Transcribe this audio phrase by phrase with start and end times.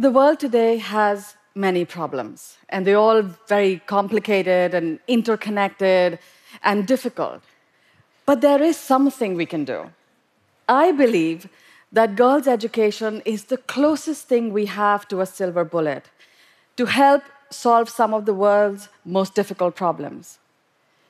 [0.00, 6.18] the world today has many problems, and they're all very complicated and interconnected
[6.62, 7.42] and difficult.
[8.24, 9.90] But there is something we can do.
[10.66, 11.50] I believe
[11.92, 16.08] that girls' education is the closest thing we have to a silver bullet
[16.78, 20.38] to help solve some of the world's most difficult problems.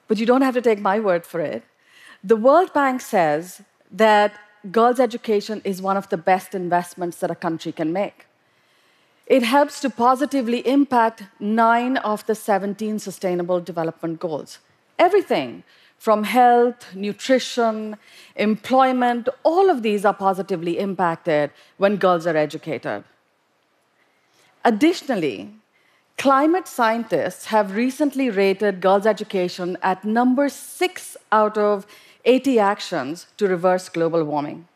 [0.09, 1.63] But you don't have to take my word for it.
[2.25, 3.63] The World Bank says
[3.93, 4.33] that
[4.73, 8.27] girls' education is one of the best investments that a country can make.
[9.31, 14.59] It helps to positively impact nine of the 17 Sustainable Development Goals.
[14.99, 15.63] Everything
[15.99, 17.97] from health, nutrition,
[18.35, 23.05] employment, all of these are positively impacted when girls are educated.
[24.65, 25.55] Additionally,
[26.19, 31.87] climate scientists have recently rated girls' education at number six out of
[32.25, 34.67] 80 actions to reverse global warming.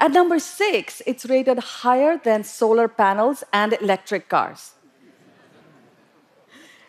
[0.00, 4.72] At number six, it's rated higher than solar panels and electric cars.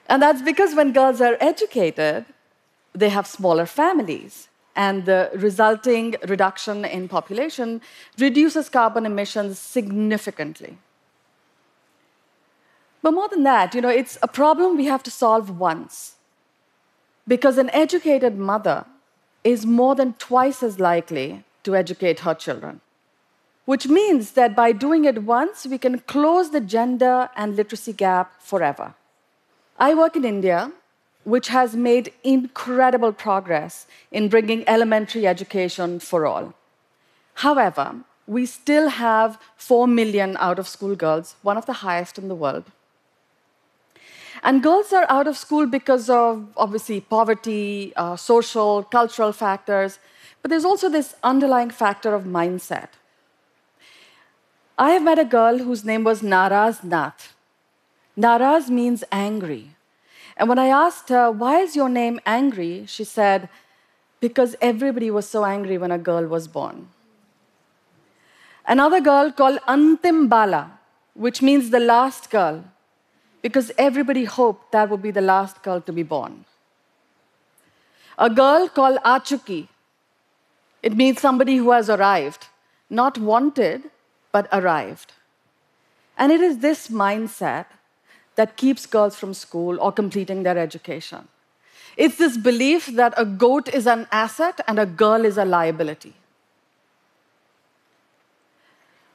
[0.08, 2.26] and that's because when girls are educated,
[2.94, 4.48] they have smaller families.
[4.76, 7.82] And the resulting reduction in population
[8.18, 10.78] reduces carbon emissions significantly.
[13.02, 16.16] But more than that, you know, it's a problem we have to solve once.
[17.28, 18.86] Because an educated mother
[19.44, 22.82] is more than twice as likely to educate her children.
[23.66, 28.42] Which means that by doing it once, we can close the gender and literacy gap
[28.42, 28.94] forever.
[29.78, 30.72] I work in India,
[31.24, 36.54] which has made incredible progress in bringing elementary education for all.
[37.46, 37.96] However,
[38.28, 42.36] we still have 4 million out of school girls, one of the highest in the
[42.36, 42.66] world.
[44.44, 50.00] And girls are out of school because of obviously poverty, uh, social, cultural factors,
[50.42, 52.90] but there's also this underlying factor of mindset.
[54.78, 57.34] I have met a girl whose name was Naraz Nath.
[58.18, 59.72] Naraz means angry.
[60.36, 62.86] And when I asked her, Why is your name angry?
[62.86, 63.48] she said,
[64.20, 66.90] Because everybody was so angry when a girl was born.
[68.68, 70.80] Another girl called Antim Bala,
[71.14, 72.66] which means the last girl,
[73.42, 76.44] because everybody hoped that would be the last girl to be born.
[78.18, 79.68] A girl called Achuki,
[80.82, 82.48] it means somebody who has arrived,
[82.90, 83.84] not wanted,
[84.36, 85.14] but arrived.
[86.18, 87.68] And it is this mindset
[88.36, 91.30] that keeps girls from school or completing their education.
[91.96, 96.14] It's this belief that a goat is an asset and a girl is a liability.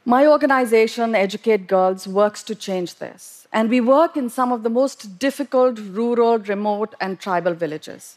[0.07, 3.47] My organization, Educate Girls, works to change this.
[3.53, 8.17] And we work in some of the most difficult rural, remote, and tribal villages.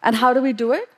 [0.00, 0.88] And how do we do it?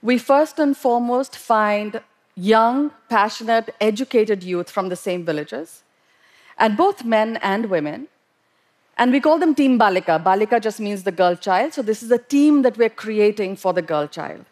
[0.00, 2.00] We first and foremost find
[2.34, 5.82] young, passionate, educated youth from the same villages,
[6.58, 8.08] and both men and women,
[8.98, 10.22] and we call them Team Balika.
[10.22, 11.72] Balika just means the girl child.
[11.72, 14.44] So this is a team that we're creating for the girl child.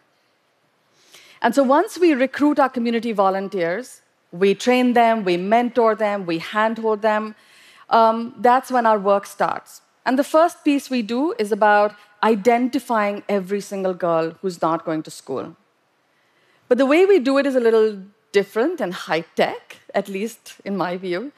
[1.41, 6.39] And so once we recruit our community volunteers, we train them, we mentor them, we
[6.39, 7.35] handhold them,
[7.89, 9.81] um, that's when our work starts.
[10.05, 15.03] And the first piece we do is about identifying every single girl who's not going
[15.03, 15.55] to school.
[16.71, 17.97] But the way we do it is a little
[18.31, 21.33] different and high tech, at least in my view.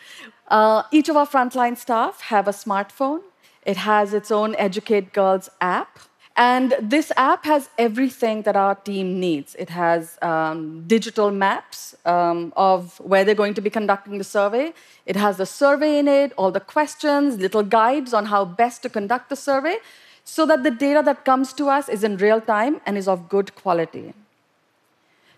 [0.48, 3.22] Uh, each of our frontline staff have a smartphone.
[3.66, 5.98] It has its own Educate Girls app.
[6.38, 9.56] And this app has everything that our team needs.
[9.56, 14.72] It has um, digital maps um, of where they're going to be conducting the survey.
[15.08, 18.90] It has the survey in it, all the questions, little guides on how best to
[18.90, 19.78] conduct the survey,
[20.24, 23.30] so that the data that comes to us is in real time and is of
[23.30, 24.14] good quality.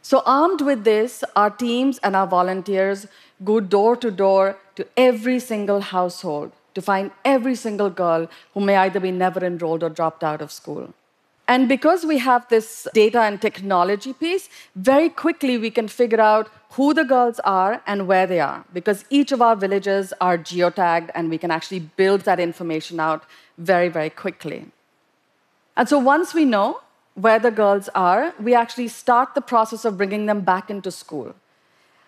[0.07, 3.07] So, armed with this, our teams and our volunteers
[3.43, 8.75] go door to door to every single household to find every single girl who may
[8.75, 10.93] either be never enrolled or dropped out of school.
[11.47, 16.51] And because we have this data and technology piece, very quickly we can figure out
[16.73, 21.09] who the girls are and where they are, because each of our villages are geotagged
[21.15, 23.23] and we can actually build that information out
[23.57, 24.65] very, very quickly.
[25.75, 26.81] And so once we know,
[27.15, 31.33] where the girls are, we actually start the process of bringing them back into school.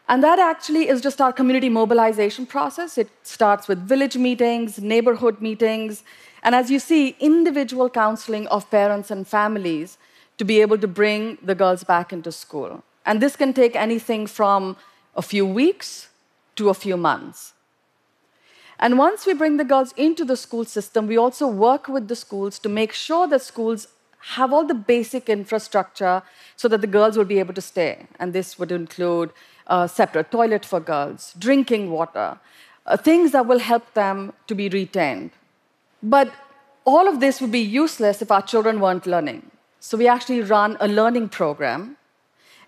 [0.10, 2.98] And that actually is just our community mobilization process.
[2.98, 6.04] It starts with village meetings, neighborhood meetings,
[6.44, 9.98] and as you see, individual counseling of parents and families
[10.38, 12.84] to be able to bring the girls back into school.
[13.06, 14.78] And this can take anything from
[15.16, 16.10] a few weeks
[16.58, 17.54] to a few months.
[18.80, 22.16] And once we bring the girls into the school system, we also work with the
[22.16, 23.88] schools to make sure that schools
[24.20, 26.22] have all the basic infrastructure
[26.56, 28.08] so that the girls will be able to stay.
[28.20, 29.32] And this would include
[29.68, 32.40] a separate toilet for girls, drinking water,
[32.86, 35.32] uh, things that will help them to be retained.
[36.02, 36.32] But
[36.86, 39.52] all of this would be useless if our children weren't learning.
[39.80, 41.98] So we actually run a learning program.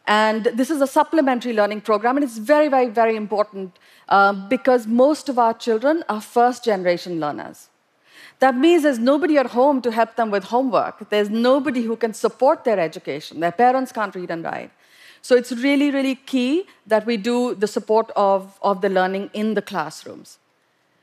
[0.06, 3.78] And this is a supplementary learning program, and it's very, very, very important
[4.10, 7.69] uh, because most of our children are first generation learners.
[8.40, 11.10] That means there's nobody at home to help them with homework.
[11.10, 13.42] There's nobody who can support their education.
[13.42, 14.72] Their parents can't read and write.
[15.22, 19.54] So it's really, really key that we do the support of, of the learning in
[19.54, 20.40] the classrooms.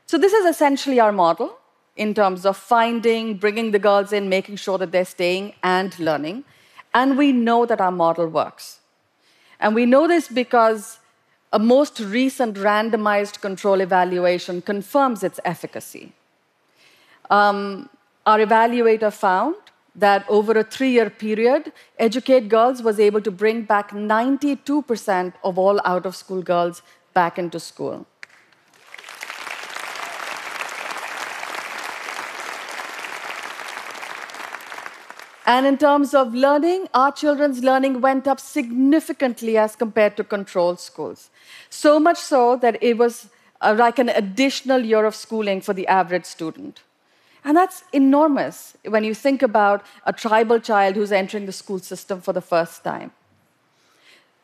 [0.07, 1.59] So this is essentially our model
[1.95, 6.43] in terms of finding, bringing the girls in, making sure that they're staying and learning.
[6.93, 8.79] And we know that our model works.
[9.59, 10.99] And we know this because
[11.53, 16.13] a most recent randomized control evaluation confirms its efficacy.
[17.29, 17.89] Um,
[18.25, 19.55] our evaluator found
[19.95, 25.57] that over a three year period, Educate Girls was able to bring back 92% of
[25.57, 26.81] all out of school girls
[27.13, 28.05] back into school.
[35.47, 40.75] And in terms of learning, our children's learning went up significantly as compared to control
[40.75, 41.29] schools.
[41.69, 43.29] So much so that it was
[43.61, 46.81] uh, like an additional year of schooling for the average student.
[47.47, 52.19] And that's enormous when you think about a tribal child who's entering the school system
[52.19, 53.11] for the first time.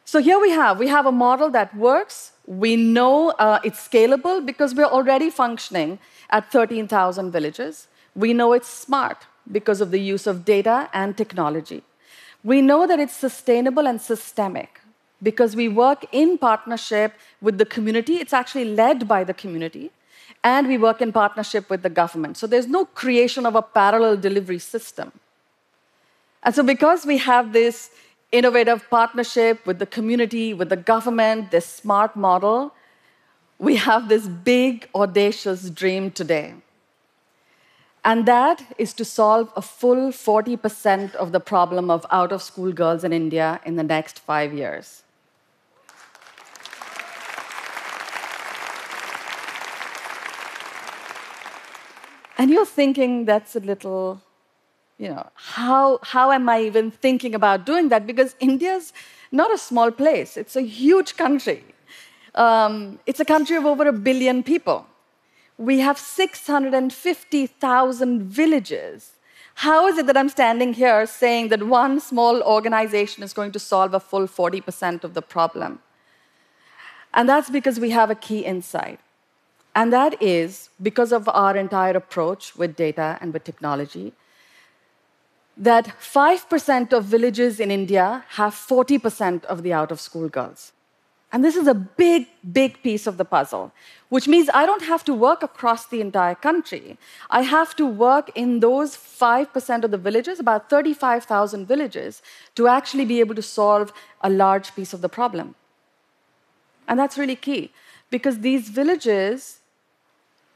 [0.06, 2.32] So here we have we have a model that works.
[2.48, 7.90] We know uh, it's scalable because we're already functioning at 13,000 villages.
[8.16, 11.84] We know it's smart because of the use of data and technology.
[12.42, 14.80] We know that it's sustainable and systemic
[15.22, 18.16] because we work in partnership with the community.
[18.16, 19.92] It's actually led by the community
[20.44, 22.38] and we work in partnership with the government.
[22.38, 25.12] So there's no creation of a parallel delivery system.
[26.44, 27.92] And so, because we have this
[28.32, 32.74] innovative partnership with the community, with the government, this smart model,
[33.60, 36.56] we have this big, audacious dream today.
[38.04, 42.74] And that is to solve a full 40% of the problem of out of school
[42.74, 45.03] girls in India in the next five years.
[52.38, 54.22] And you're thinking that's a little,
[54.98, 58.08] you know, how, how am I even thinking about doing that?
[58.08, 58.94] Because India's
[59.32, 61.66] not a small place, it's a huge country.
[62.36, 64.88] Um, it's a country of over a billion people.
[65.58, 69.12] We have 650,000 villages.
[69.56, 73.60] How is it that I'm standing here saying that one small organization is going to
[73.60, 75.78] solve a full 40% of the problem?
[77.14, 79.00] And that's because we have a key insight.
[79.76, 84.14] And that is because of our entire approach with data and with technology,
[85.58, 90.72] that 5% of villages in India have 40% of the out of school girls.
[91.32, 93.72] And this is a big, big piece of the puzzle,
[94.10, 96.98] which means I don't have to work across the entire country.
[97.32, 102.22] I have to work in those 5% of the villages, about 35,000 villages,
[102.54, 103.92] to actually be able to solve
[104.22, 105.56] a large piece of the problem.
[106.88, 107.72] And that's really key,
[108.12, 109.60] because these villages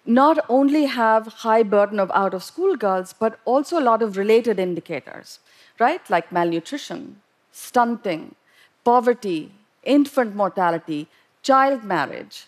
[0.08, 4.18] not only have high burden of out of school girls but also a lot of
[4.18, 5.40] related indicators
[5.80, 6.10] right?
[6.10, 7.22] Like malnutrition
[7.52, 8.36] stunting
[8.84, 9.52] poverty
[9.84, 11.08] infant mortality
[11.42, 12.46] child marriage.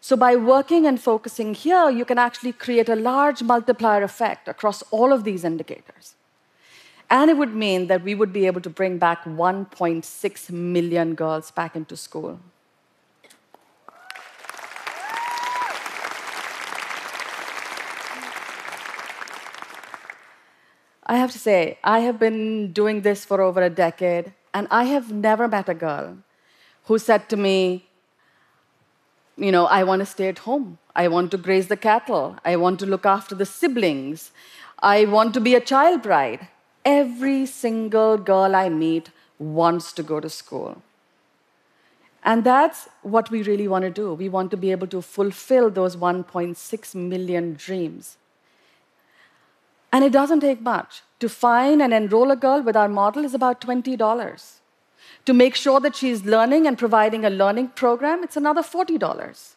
[0.00, 4.82] So by working and focusing here you can actually create a large multiplier effect across
[4.90, 6.14] all of these indicators.
[7.10, 11.50] And it would mean that we would be able to bring back 1.6 million girls
[11.50, 12.40] back into school
[21.06, 24.84] I have to say, I have been doing this for over a decade, and I
[24.84, 26.16] have never met a girl
[26.84, 27.86] who said to me,
[29.36, 30.78] You know, I want to stay at home.
[30.94, 32.36] I want to graze the cattle.
[32.44, 34.30] I want to look after the siblings.
[34.78, 36.48] I want to be a child bride.
[36.84, 40.82] Every single girl I meet wants to go to school.
[42.22, 44.14] And that's what we really want to do.
[44.14, 48.16] We want to be able to fulfill those 1.6 million dreams.
[49.94, 51.02] And it doesn't take much.
[51.20, 54.54] To find and enroll a girl with our model is about $20.
[55.26, 59.54] To make sure that she's learning and providing a learning program, it's another $40.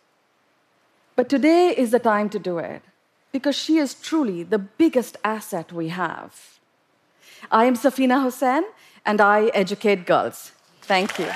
[1.15, 2.83] But today is the time to do it
[3.31, 6.59] because she is truly the biggest asset we have.
[7.49, 8.61] I am Safeena Husain
[9.07, 10.51] and I educate girls.
[10.83, 11.31] Thank you.